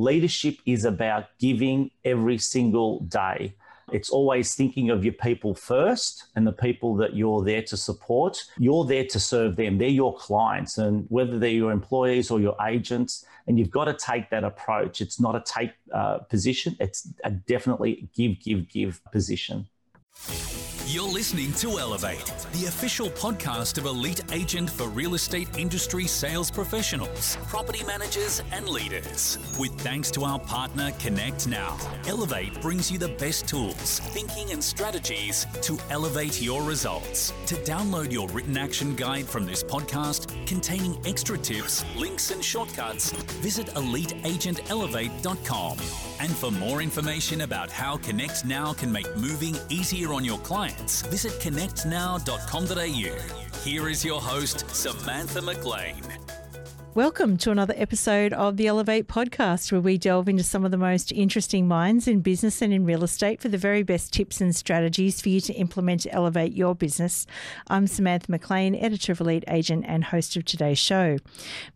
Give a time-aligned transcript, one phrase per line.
[0.00, 3.54] leadership is about giving every single day.
[3.92, 8.42] It's always thinking of your people first and the people that you're there to support.
[8.56, 9.78] You're there to serve them.
[9.78, 13.94] They're your clients, and whether they're your employees or your agents, and you've got to
[13.94, 15.00] take that approach.
[15.00, 19.66] It's not a take uh, position, it's a definitely give, give, give position.
[20.92, 26.50] You're listening to Elevate, the official podcast of Elite Agent for real estate industry sales
[26.50, 29.38] professionals, property managers, and leaders.
[29.56, 34.64] With thanks to our partner Connect Now, Elevate brings you the best tools, thinking, and
[34.64, 37.32] strategies to elevate your results.
[37.46, 43.12] To download your written action guide from this podcast containing extra tips, links, and shortcuts,
[43.42, 45.78] visit eliteagentelevate.com.
[46.18, 50.79] And for more information about how Connect Now can make moving easier on your clients,
[51.10, 53.60] visit connectnow.com.au.
[53.60, 56.29] Here is your host, Samantha McLean.
[56.96, 60.76] Welcome to another episode of the Elevate podcast, where we delve into some of the
[60.76, 64.56] most interesting minds in business and in real estate for the very best tips and
[64.56, 67.28] strategies for you to implement to elevate your business.
[67.68, 71.18] I'm Samantha McLean, editor of Elite Agent and host of today's show.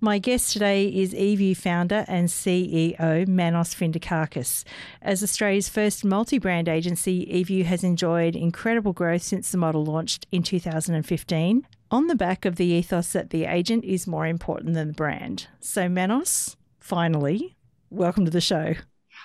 [0.01, 4.65] My guest today is eView founder and CEO Manos Findikakis.
[5.01, 10.27] As Australia's first multi brand agency, eView has enjoyed incredible growth since the model launched
[10.33, 14.89] in 2015 on the back of the ethos that the agent is more important than
[14.89, 15.49] the brand.
[15.61, 17.57] So, Manos, finally,
[17.91, 18.75] welcome to the show.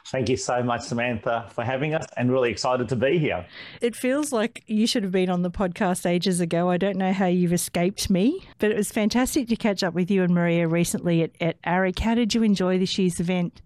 [0.08, 3.46] Thank you so much, Samantha, for having us and really excited to be here.
[3.82, 6.70] It feels like you should have been on the podcast ages ago.
[6.70, 10.10] I don't know how you've escaped me, but it was fantastic to catch up with
[10.10, 12.00] you and Maria recently at, at AREC.
[12.00, 13.62] How did you enjoy this year's event?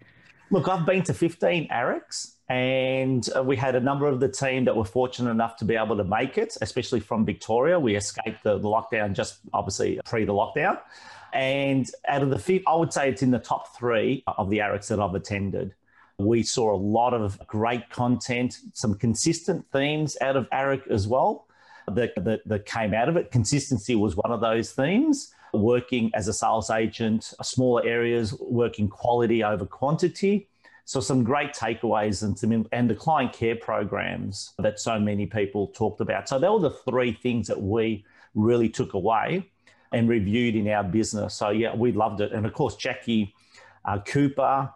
[0.50, 4.66] Look, I've been to 15 ARECs and uh, we had a number of the team
[4.66, 7.80] that were fortunate enough to be able to make it, especially from Victoria.
[7.80, 10.78] We escaped the, the lockdown just obviously pre the lockdown.
[11.32, 14.58] And out of the fifth, I would say it's in the top three of the
[14.58, 15.74] ARECs that I've attended.
[16.18, 21.46] We saw a lot of great content, some consistent themes out of AREC as well
[21.90, 23.30] that, that, that came out of it.
[23.30, 25.34] Consistency was one of those themes.
[25.54, 30.48] Working as a sales agent, smaller areas, working quality over quantity
[30.84, 35.68] so some great takeaways and some and the client care programs that so many people
[35.68, 36.28] talked about.
[36.28, 39.50] So they were the three things that we really took away
[39.92, 41.34] and reviewed in our business.
[41.34, 42.32] So yeah, we loved it.
[42.32, 43.34] And of course, Jackie
[43.84, 44.70] uh, Cooper,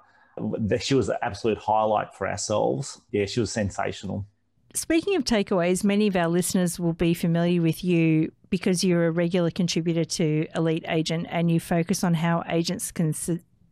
[0.81, 3.01] she was an absolute highlight for ourselves.
[3.11, 4.25] Yeah, she was sensational.
[4.75, 9.11] Speaking of takeaways, many of our listeners will be familiar with you because you're a
[9.11, 13.13] regular contributor to Elite Agent and you focus on how agents can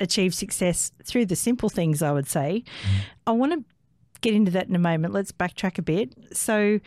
[0.00, 2.64] achieve success through the simple things, I would say.
[2.82, 3.00] Mm.
[3.26, 3.64] I want to
[4.20, 5.12] get into that in a moment.
[5.12, 6.14] Let's backtrack a bit.
[6.32, 6.80] So,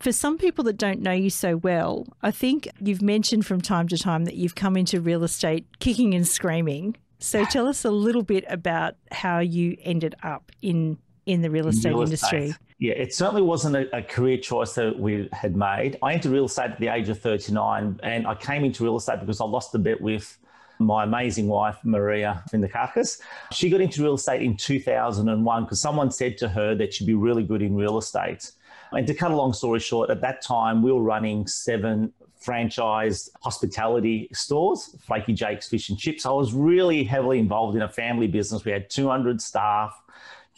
[0.00, 3.86] for some people that don't know you so well, I think you've mentioned from time
[3.88, 6.96] to time that you've come into real estate kicking and screaming.
[7.18, 11.68] So tell us a little bit about how you ended up in in the real
[11.68, 12.46] estate real industry.
[12.46, 12.60] Estate.
[12.78, 15.98] Yeah, it certainly wasn't a, a, career choice that we had made.
[16.02, 19.20] I entered real estate at the age of 39 and I came into real estate
[19.20, 20.38] because I lost a bet with
[20.80, 23.20] my amazing wife, Maria Findikakis.
[23.52, 27.14] She got into real estate in 2001 because someone said to her that she'd be
[27.14, 28.50] really good in real estate.
[28.92, 32.12] And to cut a long story short, at that time, we were running seven
[32.44, 36.24] franchised hospitality stores, Flaky Jake's Fish and Chips.
[36.24, 38.64] I was really heavily involved in a family business.
[38.64, 39.94] We had 200 staff.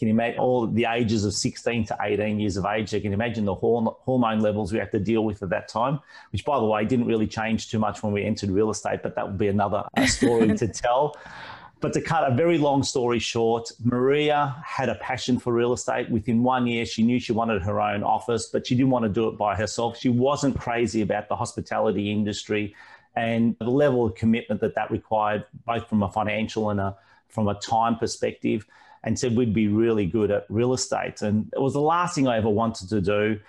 [0.02, 2.92] Can you imagine all the ages of 16 to 18 years of age?
[2.92, 6.00] You can imagine the hormone levels we had to deal with at that time,
[6.32, 9.14] which, by the way, didn't really change too much when we entered real estate, but
[9.14, 11.16] that would be another story to tell.
[11.78, 16.10] But to cut a very long story short, Maria had a passion for real estate.
[16.10, 19.08] Within one year, she knew she wanted her own office, but she didn't want to
[19.08, 19.96] do it by herself.
[19.96, 22.74] She wasn't crazy about the hospitality industry
[23.14, 26.96] and the level of commitment that that required, both from a financial and a,
[27.28, 28.66] from a time perspective
[29.04, 31.22] and said we'd be really good at real estate.
[31.22, 33.40] And it was the last thing I ever wanted to do.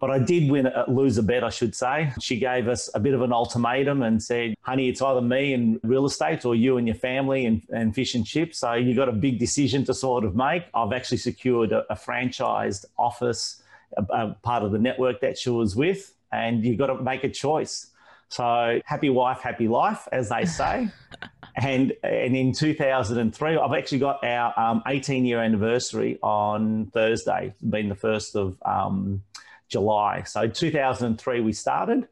[0.00, 2.12] But I did win, uh, lose a bet, I should say.
[2.18, 5.78] She gave us a bit of an ultimatum and said, honey, it's either me and
[5.84, 8.58] real estate or you and your family and, and fish and chips.
[8.58, 10.64] So you got a big decision to sort of make.
[10.74, 13.62] I've actually secured a, a franchised office,
[13.96, 17.22] a, a part of the network that she was with, and you've got to make
[17.22, 17.91] a choice.
[18.32, 20.88] So happy wife, happy life, as they say.
[21.56, 27.90] and and in 2003, I've actually got our um, 18 year anniversary on Thursday, being
[27.90, 29.22] the first of um,
[29.68, 30.22] July.
[30.22, 32.08] So 2003 we started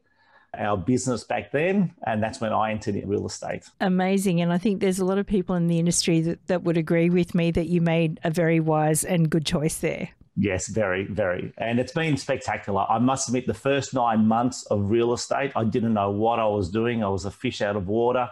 [0.55, 3.67] our business back then, and that's when I entered in real estate.
[3.79, 4.41] Amazing.
[4.41, 7.09] And I think there's a lot of people in the industry that, that would agree
[7.09, 10.09] with me that you made a very wise and good choice there.
[10.37, 11.53] Yes, very, very.
[11.57, 12.85] And it's been spectacular.
[12.89, 16.47] I must admit, the first nine months of real estate, I didn't know what I
[16.47, 17.03] was doing.
[17.03, 18.29] I was a fish out of water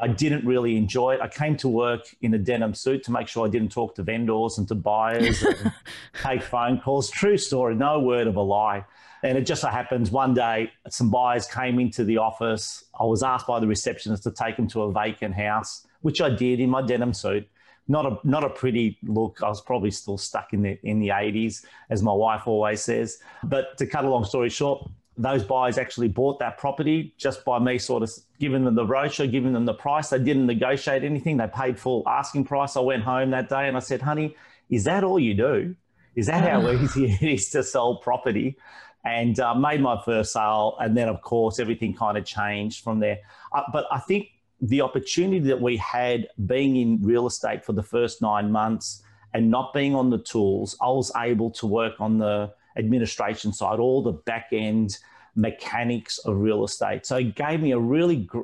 [0.00, 1.20] I didn't really enjoy it.
[1.20, 4.02] I came to work in a denim suit to make sure I didn't talk to
[4.02, 5.72] vendors and to buyers and
[6.22, 7.10] take phone calls.
[7.10, 8.84] True story, no word of a lie.
[9.22, 12.84] And it just so happens one day some buyers came into the office.
[12.98, 16.30] I was asked by the receptionist to take them to a vacant house, which I
[16.30, 17.48] did in my denim suit.
[17.88, 19.40] Not a not a pretty look.
[19.42, 23.18] I was probably still stuck in the in the 80s, as my wife always says.
[23.42, 27.58] But to cut a long story short, those buyers actually bought that property just by
[27.58, 30.10] me sort of giving them the brochure, giving them the price.
[30.10, 31.36] They didn't negotiate anything.
[31.36, 32.76] They paid full asking price.
[32.76, 34.36] I went home that day and I said, honey,
[34.70, 35.76] is that all you do?
[36.14, 38.56] Is that how easy it is to sell property?
[39.04, 40.76] And uh, made my first sale.
[40.80, 43.18] And then, of course, everything kind of changed from there.
[43.52, 44.28] Uh, but I think
[44.62, 49.02] the opportunity that we had being in real estate for the first nine months
[49.34, 53.80] and not being on the tools, I was able to work on the administration side,
[53.80, 54.98] all the back end
[55.34, 57.04] mechanics of real estate.
[57.06, 58.42] So it gave me a really gr-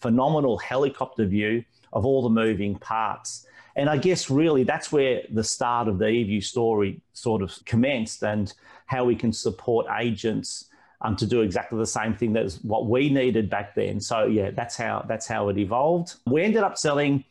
[0.00, 3.46] phenomenal helicopter view of all the moving parts.
[3.76, 8.24] And I guess really that's where the start of the eView story sort of commenced
[8.24, 8.52] and
[8.86, 10.66] how we can support agents
[11.02, 14.00] um, to do exactly the same thing that's what we needed back then.
[14.00, 16.14] So yeah, that's how that's how it evolved.
[16.26, 17.24] We ended up selling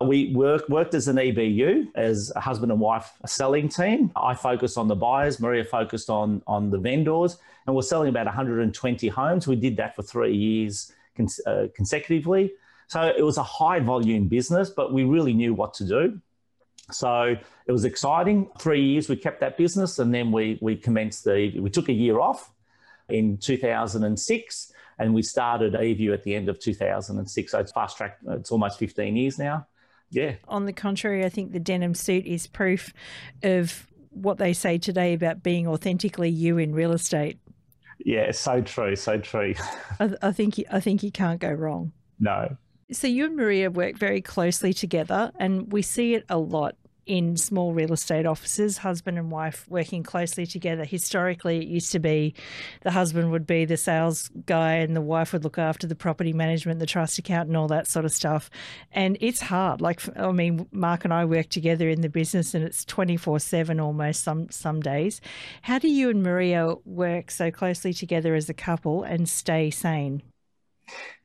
[0.00, 4.10] we work, worked as an EBU, as a husband and wife selling team.
[4.16, 7.36] I focused on the buyers, Maria focused on, on the vendors,
[7.66, 9.46] and we're selling about 120 homes.
[9.46, 12.52] We did that for three years cons- uh, consecutively.
[12.88, 16.20] So it was a high volume business, but we really knew what to do.
[16.90, 18.48] So it was exciting.
[18.58, 21.56] Three years we kept that business, and then we we commenced the.
[21.60, 22.50] We took a year off
[23.12, 27.52] in 2006, and we started eView at the end of 2006.
[27.52, 28.18] So it's fast track.
[28.28, 29.66] It's almost 15 years now.
[30.10, 30.34] Yeah.
[30.48, 32.92] On the contrary, I think the denim suit is proof
[33.42, 37.38] of what they say today about being authentically you in real estate.
[38.04, 39.54] Yeah, so true, so true.
[40.00, 41.92] I, I think you, I think you can't go wrong.
[42.18, 42.56] No.
[42.92, 46.74] So you and Maria work very closely together, and we see it a lot
[47.10, 50.84] in small real estate offices, husband and wife working closely together.
[50.84, 52.32] Historically, it used to be
[52.82, 56.32] the husband would be the sales guy and the wife would look after the property
[56.32, 58.48] management, the trust account, and all that sort of stuff.
[58.92, 59.80] And it's hard.
[59.80, 63.80] Like, I mean, Mark and I work together in the business and it's 24 7
[63.80, 65.20] almost some, some days.
[65.62, 70.22] How do you and Maria work so closely together as a couple and stay sane?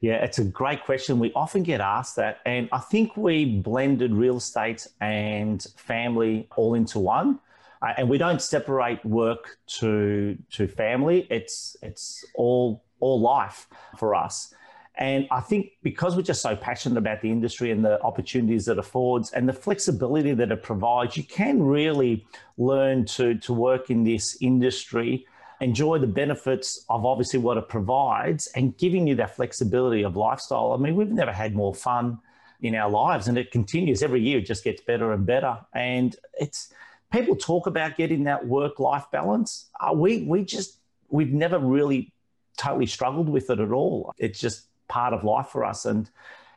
[0.02, 1.20] Yeah, it's a great question.
[1.20, 2.40] We often get asked that.
[2.46, 7.40] And I think we blended real estate and family all into one.
[7.82, 11.28] Uh, and we don't separate work to to family.
[11.30, 13.68] It's it's all all life
[13.98, 14.54] for us.
[14.98, 18.80] And I think because we're just so passionate about the industry and the opportunities it
[18.80, 22.26] affords and the flexibility that it provides, you can really
[22.58, 25.26] learn to, to work in this industry
[25.62, 30.74] enjoy the benefits of obviously what it provides and giving you that flexibility of lifestyle.
[30.74, 32.20] I mean, we've never had more fun
[32.62, 35.58] in our lives and it continues every year, it just gets better and better.
[35.74, 36.74] And it's
[37.12, 39.70] people talk about getting that work life balance.
[39.80, 40.80] Uh, we, we just,
[41.10, 42.12] we've never really
[42.58, 44.14] totally struggled with it at all.
[44.18, 45.86] It's just part of life for us.
[45.86, 46.10] And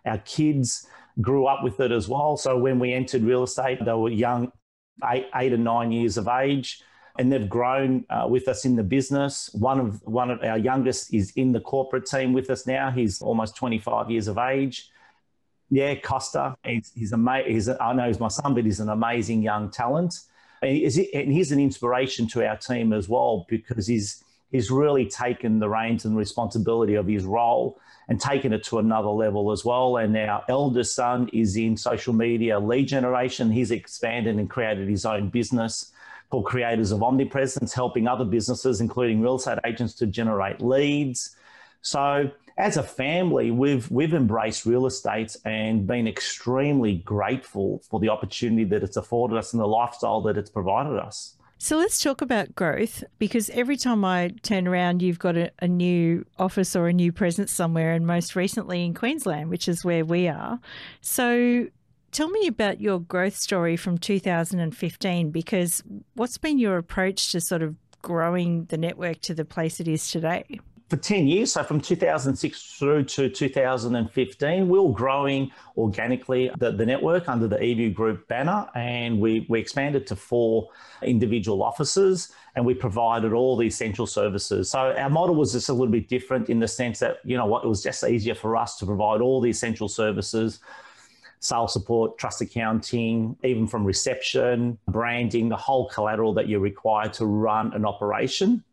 [0.06, 0.86] our kids
[1.20, 2.36] grew up with it as well.
[2.36, 4.52] So when we entered real estate, they were young,
[5.10, 6.82] eight, eight and nine years of age
[7.18, 9.50] and they've grown uh, with us in the business.
[9.52, 12.90] One of one of our youngest is in the corporate team with us now.
[12.90, 14.88] He's almost 25 years of age.
[15.68, 16.56] Yeah, Costa.
[16.64, 17.52] He's, he's amazing.
[17.52, 20.14] He's, I know he's my son, but he's an amazing young talent.
[20.62, 25.68] And he's an inspiration to our team as well because he's he's really taken the
[25.68, 29.98] reins and responsibility of his role and taken it to another level as well.
[29.98, 33.50] And our eldest son is in social media lead generation.
[33.50, 35.92] He's expanded and created his own business
[36.30, 41.36] called Creators of Omnipresence, helping other businesses, including real estate agents, to generate leads.
[41.80, 48.08] So as a family, we've we've embraced real estate and been extremely grateful for the
[48.08, 51.36] opportunity that it's afforded us and the lifestyle that it's provided us.
[51.60, 55.66] So let's talk about growth because every time I turn around, you've got a, a,
[55.66, 60.04] new office or a new presence somewhere, and most recently in Queensland, which is where
[60.04, 60.60] we are.
[61.00, 61.66] So
[62.10, 65.82] Tell me about your growth story from 2015 because
[66.14, 70.10] what's been your approach to sort of growing the network to the place it is
[70.10, 70.58] today?
[70.88, 76.86] For 10 years, so from 2006 through to 2015, we were growing organically the, the
[76.86, 80.70] network under the eView Group banner, and we, we expanded to four
[81.02, 84.70] individual offices and we provided all the essential services.
[84.70, 87.44] So our model was just a little bit different in the sense that, you know
[87.44, 90.60] what, it was just easier for us to provide all the essential services
[91.40, 97.26] sales support, trust accounting, even from reception, branding, the whole collateral that you require to
[97.26, 98.64] run an operation.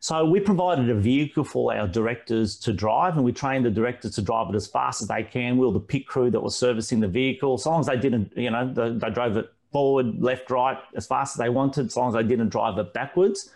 [0.00, 4.14] So we provided a vehicle for our directors to drive, and we trained the directors
[4.16, 5.56] to drive it as fast as they can.
[5.56, 7.54] We were the pit crew that was servicing the vehicle.
[7.54, 11.06] As long as they didn't, you know, they, they drove it forward, left, right, as
[11.06, 13.50] fast as they wanted, as long as they didn't drive it backwards.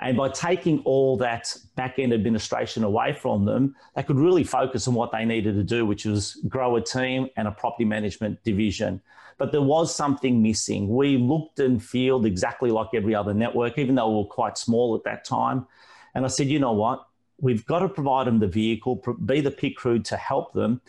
[0.00, 4.86] And by taking all that back end administration away from them, they could really focus
[4.86, 8.42] on what they needed to do, which was grow a team and a property management
[8.44, 9.00] division.
[9.38, 10.88] But there was something missing.
[10.88, 14.94] We looked and felt exactly like every other network, even though we were quite small
[14.94, 15.66] at that time.
[16.14, 17.06] And I said, you know what?
[17.38, 20.80] We've got to provide them the vehicle, be the pit crew to help them.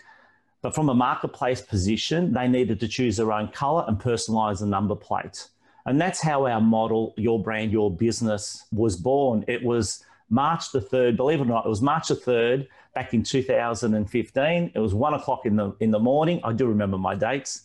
[0.61, 4.65] But from a marketplace position, they needed to choose their own color and personalize the
[4.65, 5.47] number plate.
[5.87, 9.45] And that's how our model, Your Brand, Your Business, was born.
[9.47, 13.13] It was March the 3rd, believe it or not, it was March the 3rd back
[13.13, 14.71] in 2015.
[14.75, 16.41] It was one o'clock in the, in the morning.
[16.43, 17.63] I do remember my dates.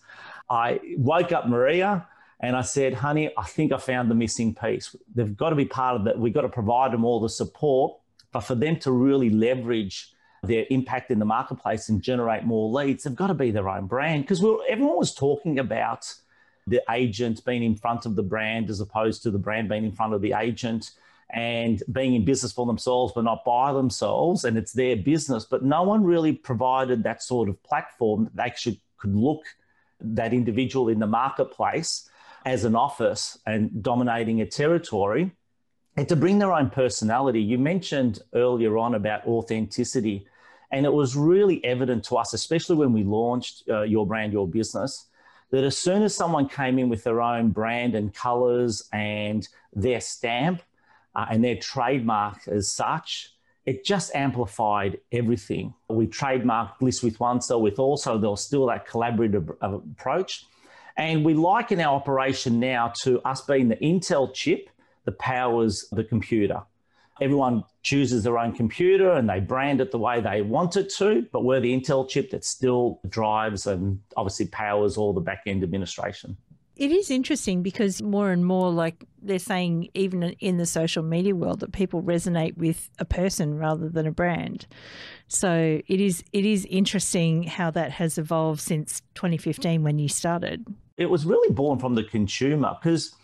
[0.49, 2.07] I woke up Maria
[2.39, 4.95] and I said, honey, I think I found the missing piece.
[5.13, 6.17] They've got to be part of that.
[6.17, 7.99] We've got to provide them all the support,
[8.31, 10.13] but for them to really leverage
[10.45, 13.87] their impact in the marketplace and generate more leads, they've got to be their own
[13.87, 14.23] brand.
[14.23, 16.13] Because everyone was talking about
[16.67, 19.93] the agent being in front of the brand as opposed to the brand being in
[19.93, 20.93] front of the agent
[21.31, 24.45] and being in business for themselves but not by themselves.
[24.45, 25.45] And it's their business.
[25.45, 29.43] But no one really provided that sort of platform that they actually could look
[30.01, 32.09] that individual in the marketplace
[32.45, 35.31] as an office and dominating a territory.
[35.97, 37.43] And to bring their own personality.
[37.43, 40.27] You mentioned earlier on about authenticity,
[40.71, 44.49] and it was really evident to us, especially when we launched uh, Your Brand, Your
[44.49, 45.07] Business,
[45.53, 50.01] that as soon as someone came in with their own brand and colors and their
[50.01, 50.63] stamp
[51.15, 53.35] uh, and their trademark as such,
[53.67, 55.75] it just amplified everything.
[55.89, 60.47] We trademarked Bliss with one, so with also there was still that collaborative approach.
[60.97, 64.71] And we liken our operation now to us being the Intel chip
[65.05, 66.63] that powers the computer.
[67.23, 71.25] Everyone chooses their own computer and they brand it the way they want it to,
[71.33, 75.63] but we're the Intel chip that still drives and obviously powers all the back end
[75.63, 76.37] administration.
[76.75, 81.35] It is interesting because more and more, like they're saying, even in the social media
[81.35, 84.67] world, that people resonate with a person rather than a brand.
[85.29, 90.67] So it is it is interesting how that has evolved since 2015 when you started.
[90.97, 93.15] It was really born from the consumer because.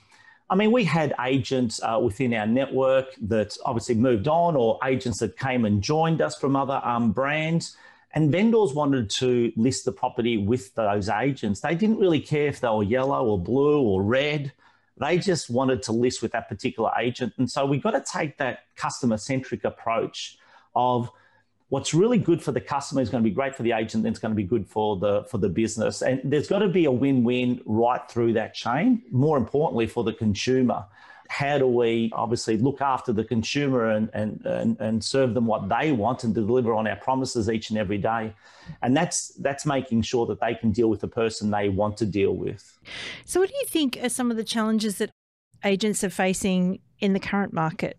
[0.50, 5.18] I mean, we had agents uh, within our network that obviously moved on, or agents
[5.18, 7.76] that came and joined us from other um, brands.
[8.14, 11.60] And vendors wanted to list the property with those agents.
[11.60, 14.52] They didn't really care if they were yellow or blue or red.
[14.96, 17.34] They just wanted to list with that particular agent.
[17.36, 20.38] And so we've got to take that customer centric approach
[20.74, 21.10] of
[21.68, 24.12] what's really good for the customer is going to be great for the agent, then
[24.12, 26.02] it's going to be good for the for the business.
[26.02, 29.02] And there's got to be a win-win right through that chain.
[29.10, 30.84] More importantly, for the consumer
[31.28, 35.68] how do we obviously look after the consumer and, and, and, and serve them what
[35.68, 38.32] they want and deliver on our promises each and every day
[38.82, 42.06] and that's that's making sure that they can deal with the person they want to
[42.06, 42.78] deal with
[43.24, 45.10] so what do you think are some of the challenges that
[45.64, 47.98] agents are facing in the current market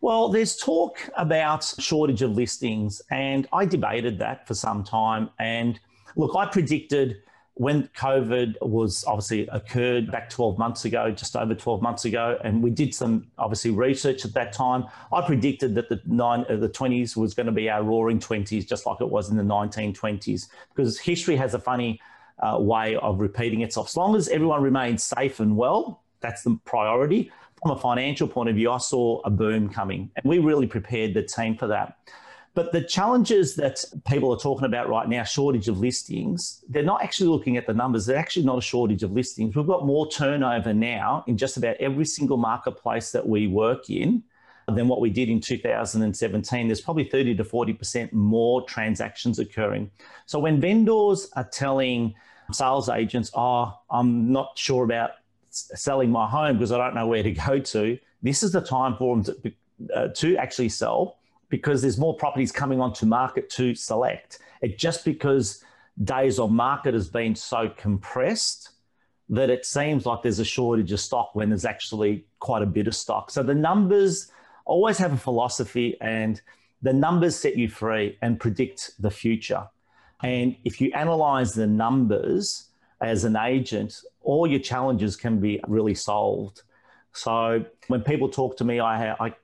[0.00, 5.30] well, there's talk about shortage of listings, and I debated that for some time.
[5.38, 5.80] And
[6.16, 7.22] look, I predicted
[7.54, 12.62] when COVID was obviously occurred back 12 months ago, just over 12 months ago, and
[12.62, 14.84] we did some obviously research at that time.
[15.12, 18.66] I predicted that the nine, uh, the 20s was going to be our roaring 20s,
[18.68, 22.00] just like it was in the 1920s, because history has a funny
[22.38, 23.88] uh, way of repeating itself.
[23.88, 27.32] As long as everyone remains safe and well, that's the priority.
[27.62, 31.14] From a financial point of view, I saw a boom coming, and we really prepared
[31.14, 31.96] the team for that.
[32.54, 37.02] But the challenges that people are talking about right now, shortage of listings, they're not
[37.02, 38.06] actually looking at the numbers.
[38.06, 39.54] They're actually not a shortage of listings.
[39.54, 44.24] We've got more turnover now in just about every single marketplace that we work in
[44.66, 46.68] than what we did in 2017.
[46.68, 49.90] There's probably 30 to 40% more transactions occurring.
[50.26, 52.14] So when vendors are telling
[52.52, 55.10] sales agents, oh, I'm not sure about
[55.74, 58.96] selling my home because I don't know where to go to, this is the time
[58.96, 59.52] for them to,
[59.94, 64.38] uh, to actually sell because there's more properties coming onto market to select.
[64.60, 65.62] It just because
[66.04, 68.70] days on market has been so compressed
[69.30, 72.86] that it seems like there's a shortage of stock when there's actually quite a bit
[72.86, 73.30] of stock.
[73.30, 74.30] So the numbers
[74.64, 76.40] always have a philosophy and
[76.82, 79.66] the numbers set you free and predict the future.
[80.22, 82.67] And if you analyze the numbers
[83.00, 86.62] as an agent, all your challenges can be really solved.
[87.12, 89.34] So when people talk to me, I, I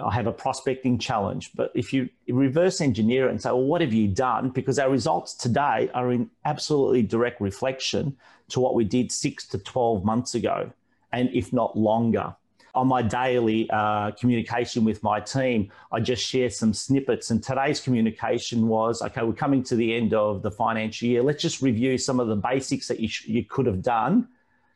[0.00, 1.52] I have a prospecting challenge.
[1.54, 4.50] But if you reverse engineer and say, well, what have you done?
[4.50, 8.16] Because our results today are in absolutely direct reflection
[8.50, 10.70] to what we did six to 12 months ago,
[11.12, 12.34] and if not longer.
[12.78, 17.32] On my daily uh, communication with my team, I just share some snippets.
[17.32, 21.20] And today's communication was okay, we're coming to the end of the financial year.
[21.20, 24.28] Let's just review some of the basics that you, sh- you could have done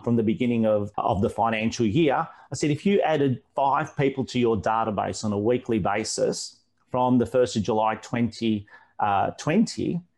[0.02, 2.26] from the beginning of, of the financial year.
[2.50, 6.59] I said, if you added five people to your database on a weekly basis
[6.90, 8.66] from the 1st of July 2020,
[8.99, 9.30] uh,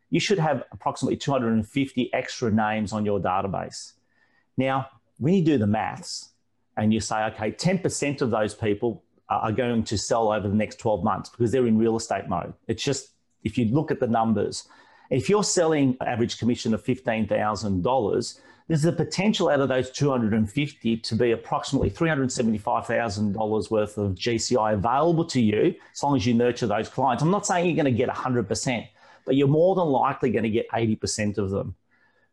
[0.09, 3.93] you should have approximately 250 extra names on your database.
[4.57, 4.89] Now,
[5.19, 6.31] when you do the maths,
[6.77, 10.79] and you say, okay, 10% of those people are going to sell over the next
[10.79, 12.53] 12 months because they're in real estate mode.
[12.69, 13.11] It's just,
[13.43, 14.69] if you look at the numbers,
[15.11, 21.15] if you're selling average commission of $15,000, there's a potential out of those 250 to
[21.15, 26.89] be approximately $375,000 worth of GCI available to you as long as you nurture those
[26.89, 27.23] clients.
[27.23, 28.89] I'm not saying you're going to get 100%,
[29.27, 31.75] but you're more than likely going to get 80% of them.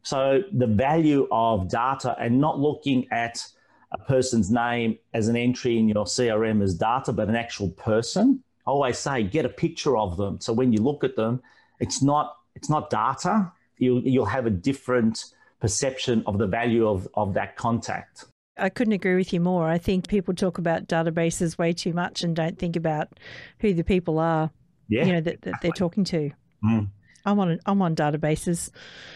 [0.04, 3.46] So the value of data and not looking at
[3.92, 8.44] a person's name as an entry in your CRM as data, but an actual person.
[8.66, 10.40] I always say get a picture of them.
[10.40, 11.42] So when you look at them,
[11.80, 13.52] it's not it's not data.
[13.78, 15.26] You'll you'll have a different
[15.60, 18.26] perception of the value of, of that contact.
[18.58, 19.68] I couldn't agree with you more.
[19.68, 23.20] I think people talk about databases way too much and don't think about
[23.60, 24.52] who the people are.
[24.88, 26.32] Yeah, you know that, that they're talking to.
[26.64, 26.90] Mm.
[27.26, 28.72] I'm on I'm on databases.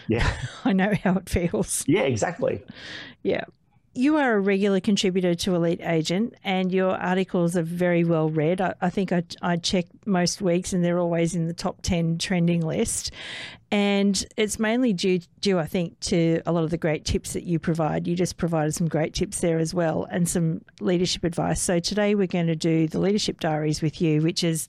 [0.09, 0.29] Yeah,
[0.65, 1.85] I know how it feels.
[1.87, 2.63] Yeah, exactly.
[3.23, 3.45] Yeah
[3.95, 8.59] you are a regular contributor to Elite Agent, and your articles are very well read.
[8.59, 12.17] I, I think I, I, check most weeks, and they're always in the top 10
[12.17, 13.11] trending list.
[13.71, 17.43] And it's mainly due, due, I think, to a lot of the great tips that
[17.43, 18.05] you provide.
[18.05, 21.61] You just provided some great tips there as well, and some leadership advice.
[21.61, 24.67] So today we're going to do the leadership diaries with you, which is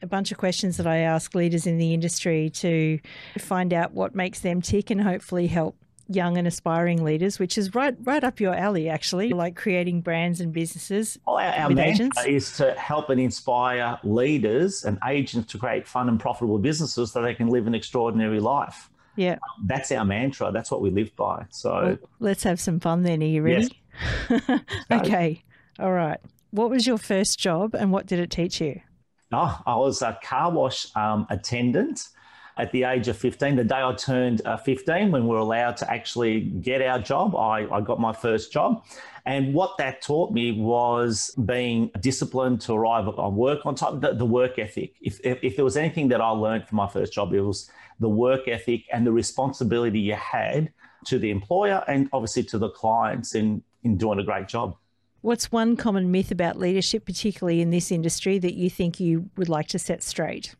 [0.00, 2.98] a bunch of questions that I ask leaders in the industry to
[3.38, 5.76] find out what makes them tick and hopefully help
[6.14, 10.40] young and aspiring leaders, which is right right up your alley, actually, like creating brands
[10.40, 11.18] and businesses.
[11.26, 16.18] Our, our mantra is to help and inspire leaders and agents to create fun and
[16.18, 18.90] profitable businesses so they can live an extraordinary life.
[19.16, 20.50] Yeah, um, that's our mantra.
[20.52, 21.46] That's what we live by.
[21.50, 23.22] So well, let's have some fun then.
[23.22, 23.80] Are you ready?
[24.30, 24.60] Yes.
[24.90, 25.42] okay.
[25.78, 26.18] All right.
[26.50, 28.80] What was your first job, and what did it teach you?
[29.32, 32.08] Oh, I was a car wash um, attendant
[32.58, 35.76] at the age of 15, the day I turned uh, 15, when we were allowed
[35.78, 38.84] to actually get our job, I, I got my first job.
[39.24, 44.14] And what that taught me was being disciplined to arrive on work on time, the,
[44.14, 44.94] the work ethic.
[45.00, 47.70] If, if, if, there was anything that I learned from my first job, it was
[48.00, 50.72] the work ethic and the responsibility you had
[51.06, 54.76] to the employer and obviously to the clients in, in doing a great job.
[55.20, 59.48] What's one common myth about leadership, particularly in this industry, that you think you would
[59.48, 60.56] like to set straight?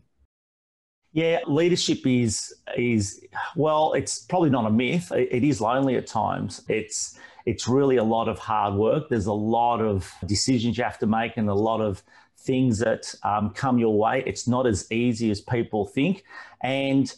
[1.13, 5.13] Yeah, leadership is is well, it's probably not a myth.
[5.13, 6.63] It is lonely at times.
[6.69, 9.09] It's it's really a lot of hard work.
[9.09, 12.03] There's a lot of decisions you have to make and a lot of
[12.39, 14.23] things that um, come your way.
[14.27, 16.25] It's not as easy as people think.
[16.63, 17.13] And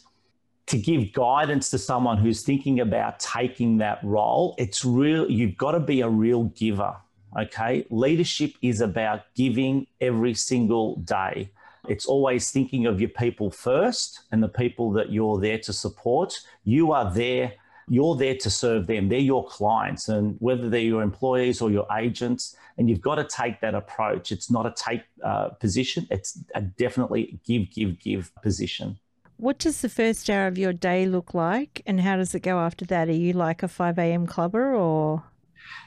[0.67, 5.29] to give guidance to someone who's thinking about taking that role, it's real.
[5.29, 6.95] You've got to be a real giver.
[7.37, 11.51] Okay, leadership is about giving every single day.
[11.89, 16.39] It's always thinking of your people first and the people that you're there to support.
[16.63, 17.53] You are there,
[17.87, 19.09] you're there to serve them.
[19.09, 23.23] They're your clients, and whether they're your employees or your agents, and you've got to
[23.23, 24.31] take that approach.
[24.31, 28.97] It's not a take uh, position, it's a definitely give, give, give position.
[29.37, 32.59] What does the first hour of your day look like, and how does it go
[32.59, 33.09] after that?
[33.09, 34.25] Are you like a 5 a.m.
[34.25, 35.23] clubber or?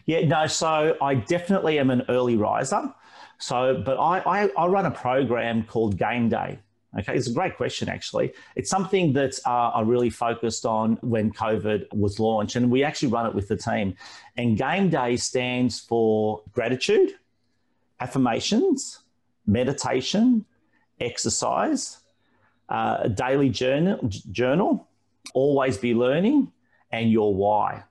[0.06, 2.94] Yeah, no, so I definitely am an early riser.
[3.38, 6.58] So, but I, I, I run a program called Game Day.
[6.98, 8.32] Okay, it's a great question, actually.
[8.56, 13.08] It's something that uh, I really focused on when COVID was launched, and we actually
[13.08, 13.94] run it with the team.
[14.36, 17.14] And Game Day stands for gratitude,
[18.00, 19.00] affirmations,
[19.46, 20.46] meditation,
[20.98, 21.98] exercise,
[22.68, 23.98] uh, a daily journal,
[24.32, 24.88] journal,
[25.34, 26.50] always be learning,
[26.90, 27.84] and your why.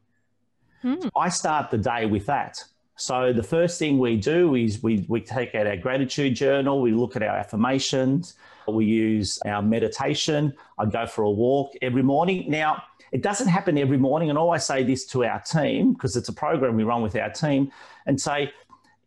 [0.81, 1.07] Hmm.
[1.15, 2.63] I start the day with that.
[2.97, 6.91] So the first thing we do is we, we take out our gratitude journal, we
[6.91, 8.33] look at our affirmations,
[8.67, 10.51] we use our meditation.
[10.79, 12.49] I go for a walk every morning.
[12.49, 12.81] Now,
[13.11, 16.27] it doesn't happen every morning, and I always say this to our team because it's
[16.27, 17.71] a program we run with our team
[18.07, 18.51] and say,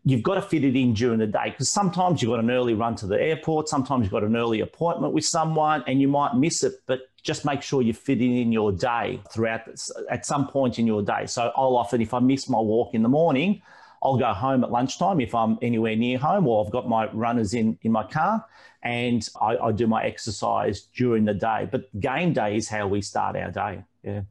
[0.05, 2.75] you've got to fit it in during the day because sometimes you've got an early
[2.75, 6.35] run to the airport, sometimes you've got an early appointment with someone and you might
[6.37, 9.63] miss it, but just make sure you fit it in your day throughout
[10.11, 11.27] at some point in your day.
[11.27, 13.63] So I'll often, if I miss my walk in the morning,
[14.03, 17.53] I'll go home at lunchtime if I'm anywhere near home, or I've got my runners
[17.53, 18.45] in in my car,
[18.83, 21.69] and I, I do my exercise during the day.
[21.71, 23.85] But game day is how we start our day.
[24.03, 24.23] Yeah.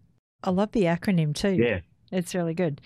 [0.44, 1.52] I love the acronym too.
[1.54, 1.82] Yeah.
[2.12, 2.82] It's really good.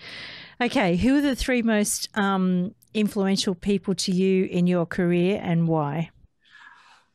[0.60, 5.66] Okay, who are the three most um, influential people to you in your career and
[5.66, 6.10] why?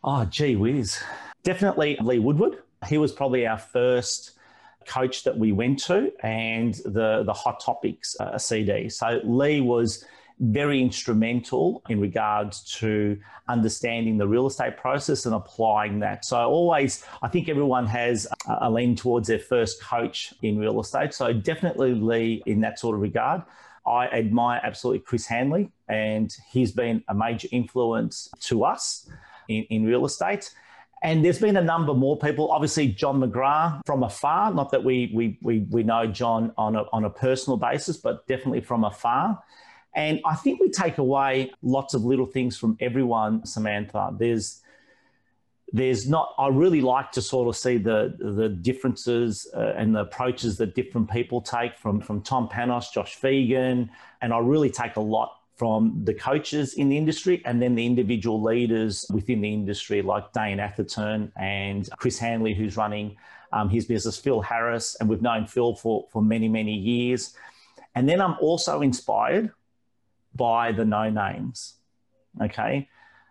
[0.03, 0.99] Oh, gee whiz.
[1.43, 2.57] Definitely Lee Woodward.
[2.87, 4.31] He was probably our first
[4.85, 8.89] coach that we went to and the, the Hot Topics uh, CD.
[8.89, 10.05] So Lee was
[10.39, 16.23] very instrumental in regards to understanding the real estate process and applying that.
[16.23, 21.13] So always, I think everyone has a lean towards their first coach in real estate.
[21.13, 23.43] So definitely Lee in that sort of regard.
[23.85, 29.09] I admire absolutely Chris Hanley, and he's been a major influence to us
[29.47, 30.53] in, in real estate.
[31.01, 32.51] And there's been a number more people.
[32.51, 34.53] Obviously, John McGrath from afar.
[34.53, 38.27] Not that we we we, we know John on a, on a personal basis, but
[38.27, 39.41] definitely from afar.
[39.95, 44.13] And I think we take away lots of little things from everyone, Samantha.
[44.17, 44.61] There's
[45.71, 49.99] there's not i really like to sort of see the the differences uh, and the
[49.99, 53.89] approaches that different people take from from tom panos josh Phegan,
[54.21, 57.85] and i really take a lot from the coaches in the industry and then the
[57.85, 63.15] individual leaders within the industry like dane atherton and chris hanley who's running
[63.51, 67.35] um, his business phil harris and we've known phil for for many many years
[67.95, 69.51] and then i'm also inspired
[70.35, 71.75] by the no names.
[72.41, 72.87] Okay.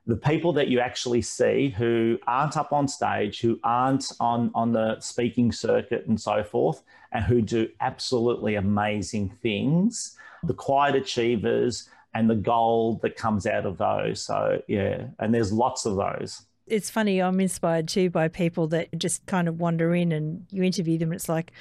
[0.06, 4.72] The people that you actually see who aren't up on stage, who aren't on, on
[4.72, 11.88] the speaking circuit and so forth, and who do absolutely amazing things, the quiet achievers
[12.14, 14.22] and the gold that comes out of those.
[14.22, 16.42] So, yeah, and there's lots of those.
[16.66, 20.62] It's funny, I'm inspired too by people that just kind of wander in and you
[20.62, 21.10] interview them.
[21.10, 21.52] And it's like,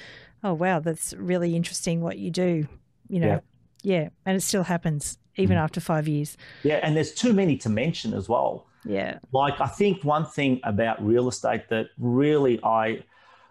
[0.44, 2.68] oh, wow, that's really interesting what you do,
[3.08, 3.40] you know.
[3.82, 4.00] Yeah.
[4.00, 5.60] yeah and it still happens even mm.
[5.60, 6.36] after five years.
[6.62, 8.66] Yeah, and there's too many to mention as well.
[8.84, 9.18] Yeah.
[9.32, 13.04] Like I think one thing about real estate that really I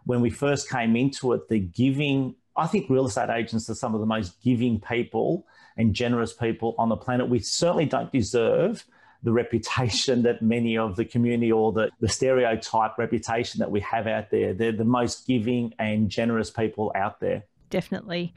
[0.06, 3.94] when we first came into it, the giving I think real estate agents are some
[3.94, 5.46] of the most giving people
[5.78, 7.30] and generous people on the planet.
[7.30, 8.84] We certainly don't deserve
[9.24, 14.08] the reputation that many of the community or the, the stereotype reputation that we have
[14.08, 14.54] out there.
[14.54, 17.44] They're the most giving and generous people out there.
[17.70, 18.34] Definitely.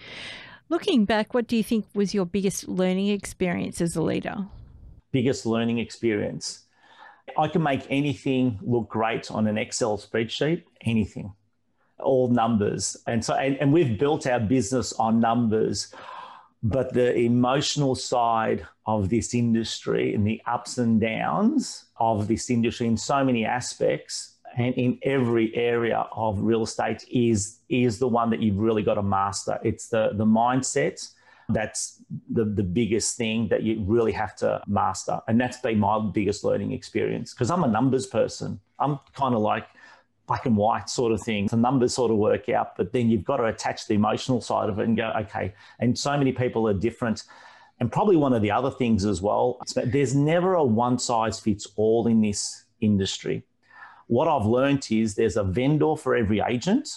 [0.69, 4.47] Looking back, what do you think was your biggest learning experience as a leader?
[5.13, 6.67] Biggest learning experience.
[7.37, 11.33] I can make anything look great on an Excel spreadsheet, anything,
[12.01, 12.97] all numbers.
[13.07, 15.95] And so, and, and we've built our business on numbers,
[16.63, 22.87] but the emotional side of this industry and the ups and downs of this industry
[22.87, 28.31] in so many aspects and in every area of real estate is is the one
[28.31, 29.59] that you've really got to master.
[29.63, 31.09] It's the the mindset
[31.53, 35.21] that's the, the biggest thing that you really have to master.
[35.29, 38.61] And that's been my biggest learning experience because I'm a numbers person.
[38.79, 39.67] I'm kind of like
[40.31, 41.47] black and white sort of thing.
[41.47, 44.69] The numbers sort of work out, but then you've got to attach the emotional side
[44.71, 45.55] of it and go, okay.
[45.81, 47.25] And so many people are different.
[47.81, 51.67] And probably one of the other things as well, there's never a one size fits
[51.77, 53.45] all in this industry
[54.11, 56.89] what I've learned is there's a vendor for every agent,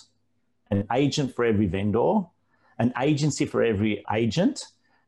[0.71, 2.21] an agent for every vendor,
[2.79, 4.65] an agency for every agent,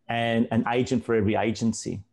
[0.08, 2.04] and an agent for every agency.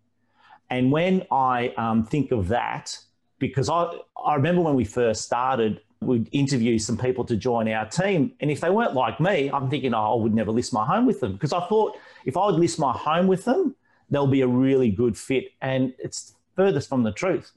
[0.71, 2.97] And when I um, think of that,
[3.39, 7.87] because I, I remember when we first started, we'd interview some people to join our
[7.87, 8.33] team.
[8.41, 11.07] And if they weren't like me, I'm thinking, oh, I would never list my home
[11.07, 11.33] with them.
[11.33, 13.75] Because I thought if I would list my home with them,
[14.11, 15.53] they'll be a really good fit.
[15.61, 17.53] And it's furthest from the truth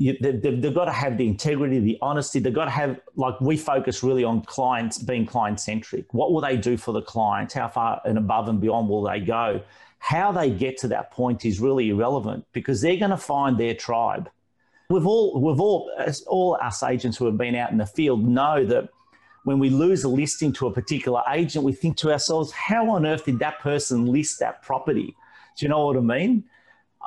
[0.00, 2.38] you, they, they've, they've got to have the integrity, the honesty.
[2.38, 6.12] They've got to have, like, we focus really on clients being client centric.
[6.14, 7.52] What will they do for the client?
[7.52, 9.60] How far and above and beyond will they go?
[9.98, 13.74] How they get to that point is really irrelevant because they're going to find their
[13.74, 14.30] tribe.
[14.90, 15.88] We've all, we've all,
[16.26, 18.88] all us agents who have been out in the field know that
[19.44, 23.06] when we lose a listing to a particular agent, we think to ourselves, how on
[23.06, 25.14] earth did that person list that property?
[25.56, 26.44] Do you know what I mean?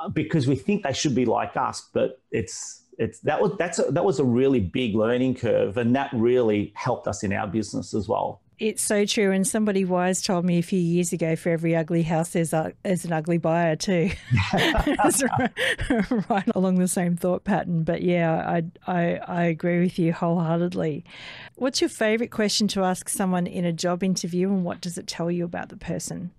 [0.00, 3.78] Uh, because we think they should be like us, but it's it's that was that's
[3.78, 7.46] a, that was a really big learning curve, and that really helped us in our
[7.46, 8.40] business as well.
[8.58, 9.32] It's so true.
[9.32, 12.72] And somebody wise told me a few years ago for every ugly house, there's, a,
[12.84, 14.10] there's an ugly buyer too.
[14.52, 15.22] right,
[16.30, 17.82] right, along the same thought pattern.
[17.82, 21.04] But yeah, I, I, I agree with you wholeheartedly.
[21.56, 25.08] What's your favourite question to ask someone in a job interview and what does it
[25.08, 26.30] tell you about the person?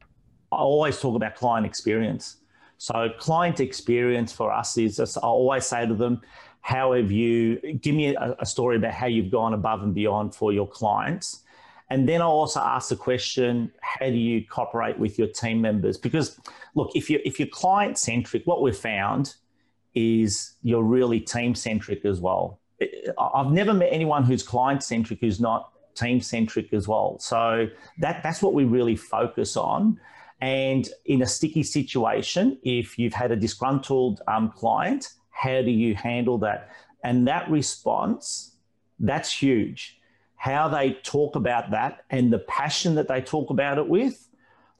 [0.52, 2.38] I always talk about client experience.
[2.78, 6.22] So, client experience for us is I always say to them,
[6.66, 10.34] how have you give me a, a, story about how you've gone above and beyond
[10.34, 11.44] for your clients
[11.90, 15.98] and then i'll also ask the question how do you cooperate with your team members
[15.98, 16.40] because
[16.76, 19.36] look if you if you're client centric what we've found
[19.94, 22.60] is you're really team centric as well
[23.34, 27.68] i've never met anyone who's client centric who's not team centric as well so
[28.00, 29.98] that that's what we really focus on
[30.42, 35.96] And in a sticky situation, if you've had a disgruntled um, client, how do you
[35.96, 36.70] handle that?
[37.04, 38.56] And that response,
[39.00, 40.00] that's huge.
[40.46, 44.28] How they talk about that and the passion that they talk about it with,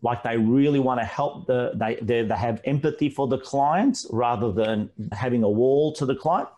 [0.04, 4.06] like they really want to help the they, they they have empathy for the clients
[4.12, 6.50] rather than having a wall to the client.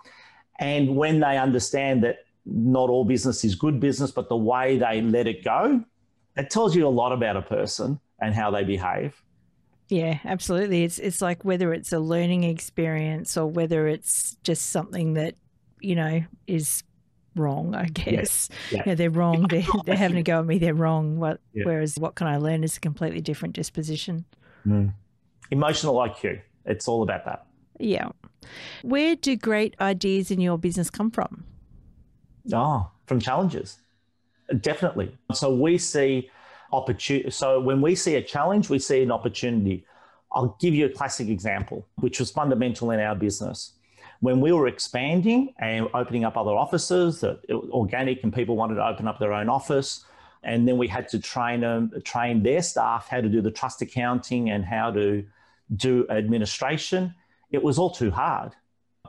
[0.59, 5.01] And when they understand that not all business is good business, but the way they
[5.01, 5.85] let it go,
[6.35, 9.23] it tells you a lot about a person and how they behave.
[9.87, 10.83] Yeah, absolutely.
[10.83, 15.35] It's it's like whether it's a learning experience or whether it's just something that
[15.79, 16.83] you know is
[17.37, 17.75] wrong.
[17.75, 18.83] I guess yeah.
[18.85, 18.95] Yeah.
[18.95, 19.47] they're wrong.
[19.49, 20.57] They're, they're having to go at me.
[20.57, 21.17] They're wrong.
[21.17, 21.63] What, yeah.
[21.65, 24.25] Whereas what can I learn is a completely different disposition.
[24.65, 24.93] Mm.
[25.51, 26.41] Emotional IQ.
[26.65, 27.45] It's all about that.
[27.79, 28.09] Yeah.
[28.81, 31.43] Where do great ideas in your business come from?
[32.53, 33.77] Oh, from challenges.
[34.61, 35.17] Definitely.
[35.33, 36.29] So we see
[36.71, 37.29] opportunity.
[37.31, 39.85] So when we see a challenge, we see an opportunity.
[40.31, 43.73] I'll give you a classic example, which was fundamental in our business.
[44.19, 48.85] When we were expanding and opening up other offices, that organic and people wanted to
[48.85, 50.05] open up their own office,
[50.43, 53.81] and then we had to train them, train their staff how to do the trust
[53.81, 55.25] accounting and how to
[55.75, 57.13] do administration.
[57.51, 58.53] It was all too hard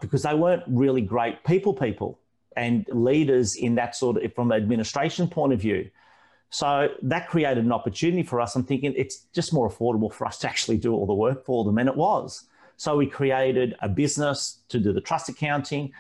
[0.01, 2.19] because they weren't really great people people
[2.57, 5.91] and leaders in that sort of from an administration point of view.
[6.51, 8.57] So that created an opportunity for us.
[8.57, 11.65] I'm thinking it's just more affordable for us to actually do all the work for
[11.65, 11.79] them.
[11.79, 12.48] And it was.
[12.79, 15.93] So we created a business to do the trust accounting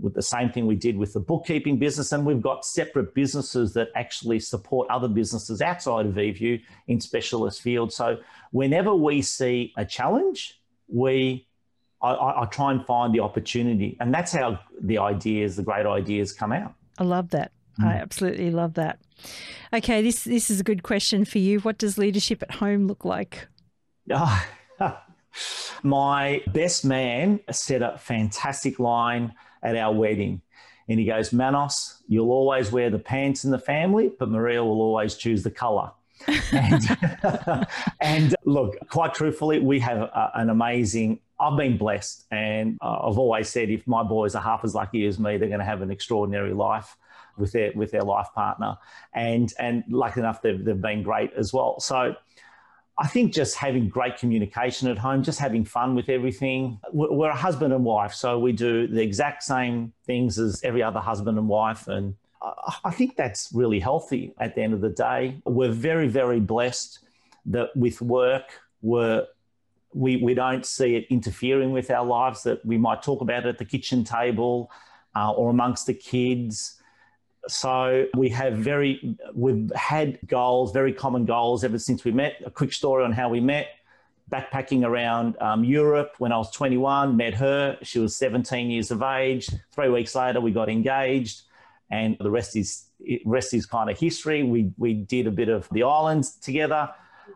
[0.00, 2.12] with the same thing we did with the bookkeeping business.
[2.12, 7.60] And we've got separate businesses that actually support other businesses outside of eView in specialist
[7.60, 7.94] fields.
[7.94, 8.18] So
[8.50, 11.46] whenever we see a challenge, we
[12.00, 13.96] I, I, try and find the opportunity.
[14.00, 16.74] And that's how the ideas, the great ideas come out.
[16.98, 17.52] I love that.
[17.80, 17.86] Mm.
[17.86, 18.98] I absolutely love that.
[19.72, 21.60] Okay, this this is a good question for you.
[21.60, 23.46] What does leadership at home look like?
[24.10, 24.44] Oh,
[25.82, 30.42] my best man set up fantastic line at our wedding.
[30.88, 34.80] And he goes, Manos, you'll always wear the pants in the family, but Maria will
[34.80, 35.90] always choose the color.
[36.52, 36.82] and,
[38.00, 41.20] and, look, quite truthfully, we have a, an amazing.
[41.40, 45.04] I've been blessed, and uh, I've always said if my boys are half as lucky
[45.06, 46.96] as me, they're going to have an extraordinary life
[47.36, 48.76] with their with their life partner,
[49.14, 51.80] and and lucky enough they've they've been great as well.
[51.80, 52.14] So.
[52.98, 56.78] I think just having great communication at home, just having fun with everything.
[56.92, 61.00] We're a husband and wife, so we do the exact same things as every other
[61.00, 61.88] husband and wife.
[61.88, 62.14] And
[62.84, 65.40] I think that's really healthy at the end of the day.
[65.44, 66.98] We're very, very blessed
[67.46, 69.26] that with work, we're,
[69.94, 73.48] we, we don't see it interfering with our lives, that we might talk about it
[73.48, 74.70] at the kitchen table
[75.16, 76.81] uh, or amongst the kids.
[77.48, 82.40] So we have very, we've had goals, very common goals ever since we met.
[82.46, 83.68] A quick story on how we met.
[84.30, 87.76] Backpacking around um, Europe when I was 21, met her.
[87.82, 89.50] She was 17 years of age.
[89.72, 91.42] Three weeks later, we got engaged,
[91.90, 92.86] and the rest is
[93.26, 94.42] rest is kind of history.
[94.42, 96.88] We we did a bit of the islands together.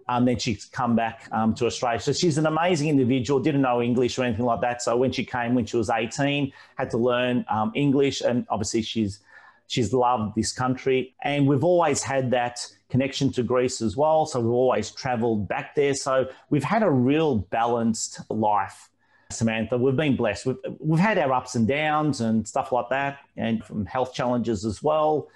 [0.09, 2.01] Um, then she's come back um, to Australia.
[2.01, 4.81] So she's an amazing individual, didn't know English or anything like that.
[4.81, 8.21] So when she came, when she was 18, had to learn um, English.
[8.21, 9.21] And obviously, she's
[9.67, 11.15] She's loved this country.
[11.23, 14.27] And we've always had that connection to Greece as well.
[14.27, 15.95] So we've always traveled back there.
[15.95, 18.91] So we've had a real balanced life.
[19.31, 20.47] Samantha, we've been blessed.
[20.47, 24.65] We've, we've had our ups and downs and stuff like that, and from health challenges
[24.65, 25.29] as well.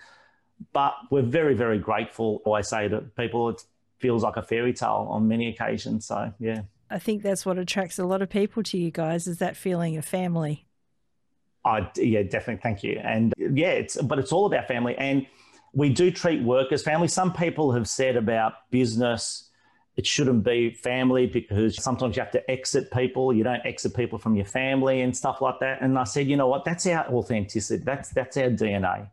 [0.72, 2.40] But we're very, very grateful.
[2.46, 3.64] I say to people, it
[3.98, 6.06] feels like a fairy tale on many occasions.
[6.06, 6.62] So, yeah.
[6.88, 9.96] I think that's what attracts a lot of people to you guys is that feeling
[9.96, 10.66] of family.
[11.64, 12.62] I yeah, definitely.
[12.62, 13.00] Thank you.
[13.02, 15.26] And yeah, it's but it's all about family, and
[15.72, 17.08] we do treat work as family.
[17.08, 19.50] Some people have said about business.
[19.96, 23.32] It shouldn't be family because sometimes you have to exit people.
[23.34, 25.82] You don't exit people from your family and stuff like that.
[25.82, 26.64] And I said, you know what?
[26.64, 27.84] That's our authenticity.
[27.84, 29.10] That's that's our DNA.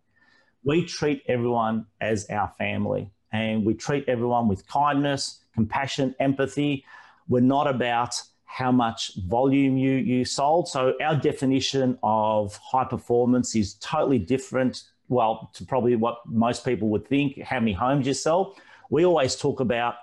[0.64, 6.86] We treat everyone as our family, and we treat everyone with kindness, compassion, empathy.
[7.28, 10.68] We're not about how much volume you, you sold.
[10.68, 16.88] So our definition of high performance is totally different, well, to probably what most people
[16.90, 18.56] would think, how many homes you sell.
[18.90, 19.96] We always talk about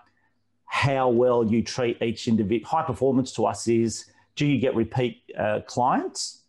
[0.66, 2.68] how well you treat each individual.
[2.68, 6.42] High performance to us is do you get repeat uh, clients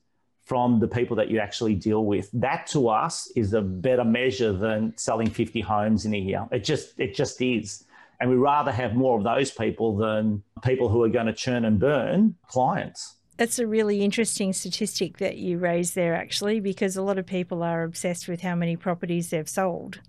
[0.44, 2.30] from the people that you actually deal with?
[2.34, 6.46] That to us is a better measure than selling 50 homes in a year.
[6.52, 7.85] It just it just is.
[8.20, 11.66] And we rather have more of those people than people who are going to churn
[11.66, 13.16] and burn clients.
[13.38, 17.64] That's a really interesting statistic that you raised there, actually, because a lot of people
[17.64, 20.00] are obsessed with how many properties they've sold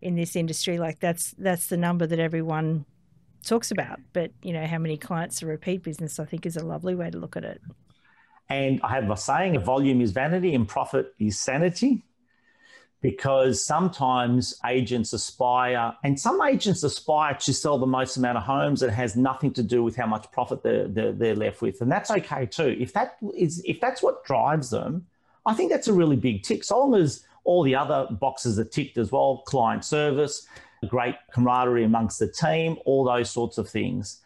[0.00, 0.78] in this industry.
[0.78, 2.84] Like that's that's the number that everyone
[3.44, 3.98] talks about.
[4.12, 7.10] But, you know, how many clients are repeat business, I think is a lovely way
[7.10, 7.60] to look at it.
[8.48, 12.04] And I have a saying volume is vanity and profit is sanity
[13.00, 18.82] because sometimes agents aspire, and some agents aspire to sell the most amount of homes.
[18.82, 21.90] It has nothing to do with how much profit they're, they're, they're, left with, and
[21.90, 22.76] that's okay too.
[22.78, 25.06] If that is if that's what drives them,
[25.46, 26.64] I think that's a really big tick.
[26.64, 30.46] So long as all the other boxes are ticked as well, client service,
[30.88, 34.20] great camaraderie amongst the team, all those sorts of things.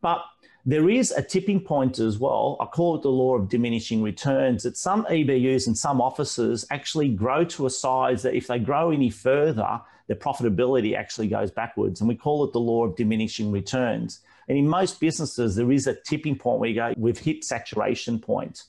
[0.00, 0.22] But
[0.68, 2.58] there is a tipping point as well.
[2.60, 4.64] I call it the law of diminishing returns.
[4.64, 8.90] That some EBUs and some offices actually grow to a size that if they grow
[8.90, 12.02] any further, their profitability actually goes backwards.
[12.02, 14.20] And we call it the law of diminishing returns.
[14.46, 18.18] And in most businesses, there is a tipping point where you go, we've hit saturation
[18.18, 18.64] point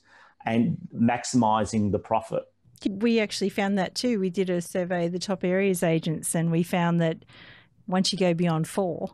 [0.46, 2.44] and maximizing the profit.
[2.88, 4.18] We actually found that too.
[4.18, 7.26] We did a survey of the top areas agents, and we found that
[7.86, 9.10] once you go beyond four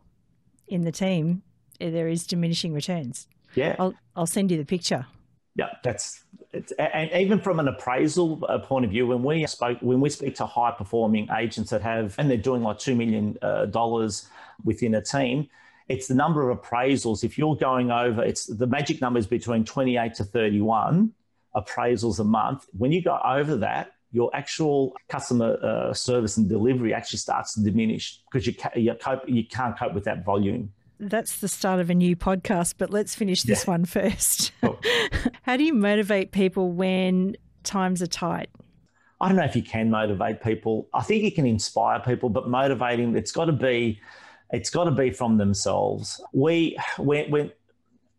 [0.68, 1.42] in the team,
[1.78, 3.28] there is diminishing returns.
[3.54, 3.76] Yeah.
[3.78, 5.06] I'll, I'll send you the picture.
[5.54, 9.78] Yeah, that's it's, and even from an appraisal uh, point of view, when we spoke,
[9.80, 13.38] when we speak to high performing agents that have, and they're doing like two million
[13.42, 14.28] uh, dollars
[14.64, 15.48] within a team,
[15.88, 17.24] it's the number of appraisals.
[17.24, 21.12] If you're going over, it's the magic number is between 28 to 31
[21.54, 22.66] appraisals a month.
[22.76, 27.62] When you go over that, your actual customer uh, service and delivery actually starts to
[27.62, 31.80] diminish because you, ca- you, cope, you can't cope with that volume that's the start
[31.80, 33.70] of a new podcast, but let's finish this yeah.
[33.70, 34.52] one first.
[35.42, 38.50] How do you motivate people when times are tight?
[39.20, 40.88] I don't know if you can motivate people.
[40.92, 44.00] I think you can inspire people, but motivating it's got to be
[44.50, 46.22] it's got to be from themselves.
[46.32, 47.52] We when, when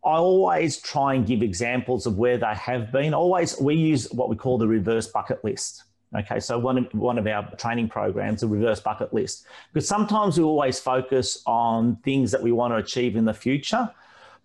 [0.04, 3.14] I always try and give examples of where they have been.
[3.14, 5.84] Always we use what we call the reverse bucket list.
[6.16, 10.38] Okay, so one of, one of our training programs, a reverse bucket list, because sometimes
[10.38, 13.90] we always focus on things that we want to achieve in the future,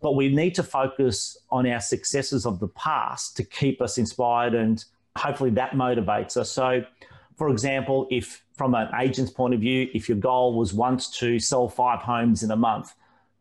[0.01, 4.53] but we need to focus on our successes of the past to keep us inspired
[4.53, 4.83] and
[5.15, 6.51] hopefully that motivates us.
[6.51, 6.83] So,
[7.37, 11.39] for example, if from an agent's point of view, if your goal was once to
[11.39, 12.93] sell five homes in a month,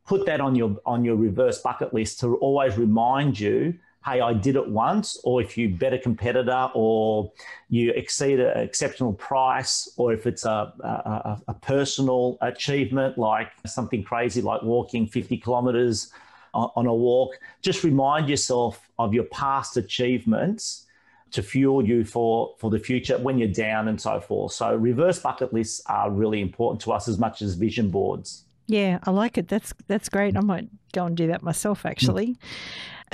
[0.07, 4.33] put that on your on your reverse bucket list to always remind you hey, I
[4.33, 7.33] did it once, or if you bet a competitor or
[7.69, 14.03] you exceed an exceptional price, or if it's a, a, a personal achievement like something
[14.03, 16.13] crazy like walking 50 kilometers
[16.55, 20.87] on a walk, just remind yourself of your past achievements
[21.31, 24.53] to fuel you for for the future when you're down and so forth.
[24.53, 28.45] So reverse bucket lists are really important to us as much as vision boards.
[28.67, 29.49] Yeah, I like it.
[29.49, 30.37] That's that's great.
[30.37, 32.27] I might go and do that myself actually.
[32.27, 32.33] Hmm.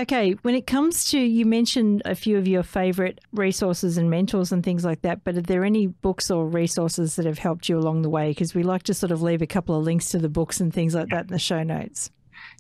[0.00, 4.52] Okay, when it comes to you mentioned a few of your favorite resources and mentors
[4.52, 7.76] and things like that, but are there any books or resources that have helped you
[7.76, 8.30] along the way?
[8.30, 10.72] Because we like to sort of leave a couple of links to the books and
[10.72, 12.12] things like that in the show notes.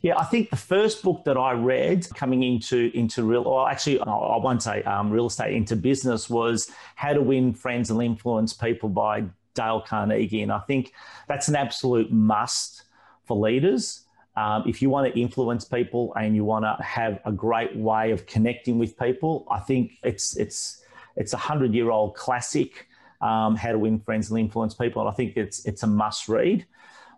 [0.02, 4.00] Yeah, I think the first book that I read coming into into real, or actually,
[4.00, 8.52] I won't say um, real estate into business was How to Win Friends and Influence
[8.52, 10.92] People by Dale Carnegie, and I think
[11.28, 12.82] that's an absolute must
[13.26, 14.07] for leaders.
[14.38, 18.12] Um, if you want to influence people and you want to have a great way
[18.12, 20.84] of connecting with people, I think it's it's
[21.16, 22.86] it's a hundred year old classic.
[23.20, 26.28] Um, how to win friends and influence people, and I think it's it's a must
[26.28, 26.66] read.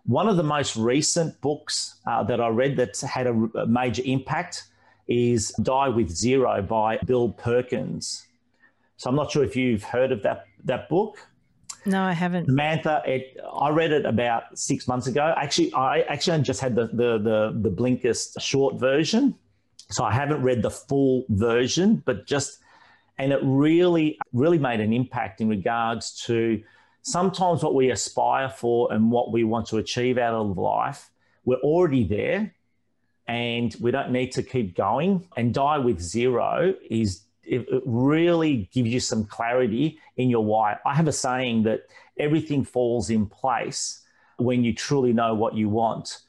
[0.05, 4.01] One of the most recent books uh, that I read that's had a, a major
[4.03, 4.63] impact
[5.07, 8.25] is Die with Zero by Bill Perkins.
[8.97, 11.19] So I'm not sure if you've heard of that that book.
[11.85, 12.45] No, I haven't.
[12.45, 15.33] Samantha, it, I read it about six months ago.
[15.35, 19.35] Actually, I actually just had the the the, the Blinkist short version,
[19.89, 22.03] so I haven't read the full version.
[22.05, 22.59] But just
[23.17, 26.61] and it really really made an impact in regards to
[27.01, 31.09] sometimes what we aspire for and what we want to achieve out of life.
[31.45, 32.53] We're already there,
[33.27, 35.27] and we don't need to keep going.
[35.35, 40.77] And die with zero is it, really gives you some clarity in your why.
[40.85, 44.01] I have a saying that everything falls in place
[44.37, 46.21] when you truly know what you want.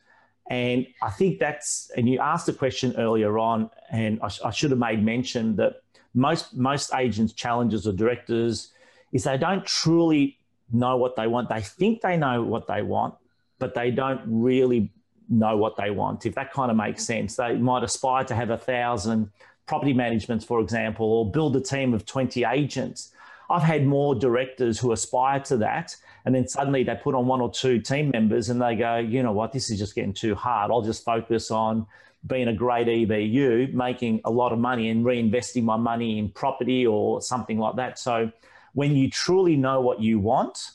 [0.49, 4.71] And I think that's, and you asked a question earlier on, and I, I should
[4.71, 5.83] have made mention that
[6.15, 8.73] most most agents, challengers, or directors
[9.13, 10.39] is they don't truly
[10.71, 11.49] know what they want.
[11.49, 13.15] They think they know what they want,
[13.59, 14.91] but they don't really
[15.29, 16.27] know what they want.
[16.27, 19.31] If that kind of makes sense, they might aspire to have a thousand
[19.67, 23.13] property management, for example, or build a team of 20 agents.
[23.51, 25.95] I've had more directors who aspire to that.
[26.25, 29.23] And then suddenly they put on one or two team members and they go, you
[29.23, 30.71] know what, this is just getting too hard.
[30.71, 31.87] I'll just focus on
[32.27, 36.87] being a great EBU, making a lot of money and reinvesting my money in property
[36.87, 37.99] or something like that.
[37.99, 38.31] So
[38.75, 40.71] when you truly know what you want,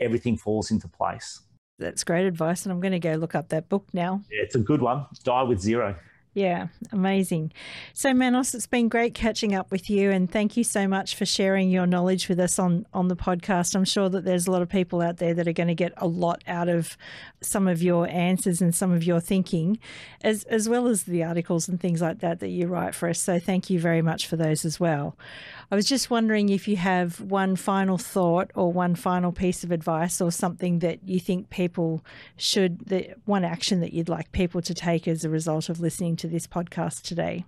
[0.00, 1.40] everything falls into place.
[1.78, 2.64] That's great advice.
[2.64, 4.22] And I'm going to go look up that book now.
[4.30, 5.06] Yeah, it's a good one.
[5.22, 5.94] Die with zero.
[6.38, 7.52] Yeah, amazing.
[7.94, 11.26] So, Manos, it's been great catching up with you, and thank you so much for
[11.26, 13.74] sharing your knowledge with us on on the podcast.
[13.74, 15.92] I'm sure that there's a lot of people out there that are going to get
[15.96, 16.96] a lot out of
[17.40, 19.80] some of your answers and some of your thinking,
[20.22, 23.18] as as well as the articles and things like that that you write for us.
[23.18, 25.16] So, thank you very much for those as well.
[25.70, 29.70] I was just wondering if you have one final thought or one final piece of
[29.70, 32.02] advice or something that you think people
[32.38, 36.16] should, the one action that you'd like people to take as a result of listening
[36.16, 37.44] to this podcast today.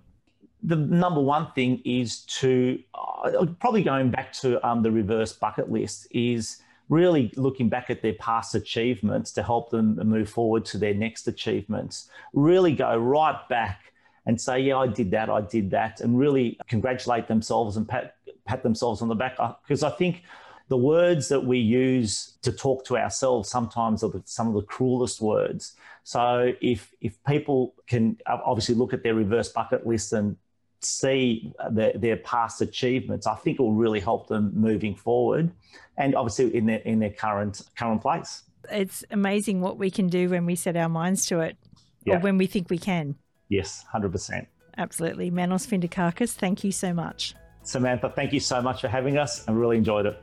[0.61, 5.71] The number one thing is to, uh, probably going back to um, the reverse bucket
[5.71, 10.77] list, is really looking back at their past achievements to help them move forward to
[10.77, 12.07] their next achievements.
[12.33, 13.90] Really go right back
[14.25, 18.15] and say, yeah, I did that, I did that, and really congratulate themselves and pat,
[18.45, 19.37] pat themselves on the back.
[19.63, 20.23] Because I think
[20.67, 24.61] the words that we use to talk to ourselves sometimes are the, some of the
[24.61, 25.75] cruelest words.
[26.03, 30.37] So if if people can obviously look at their reverse bucket list and
[30.79, 35.51] see their, their past achievements, I think it will really help them moving forward,
[35.97, 38.43] and obviously in their in their current current place.
[38.71, 41.57] It's amazing what we can do when we set our minds to it,
[42.05, 42.15] yeah.
[42.15, 43.15] or when we think we can.
[43.51, 44.47] Yes, 100%.
[44.77, 45.29] Absolutely.
[45.29, 47.35] Manos Findikakis, thank you so much.
[47.63, 49.43] Samantha, thank you so much for having us.
[49.47, 50.17] I really enjoyed it.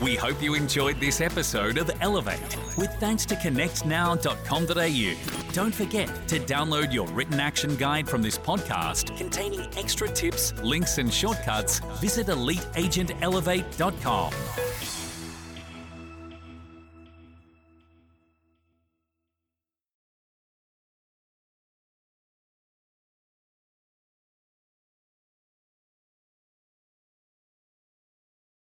[0.00, 5.52] We hope you enjoyed this episode of Elevate with thanks to connectnow.com.au.
[5.52, 10.98] Don't forget to download your written action guide from this podcast containing extra tips, links,
[10.98, 11.80] and shortcuts.
[12.00, 14.32] Visit eliteagentelevate.com.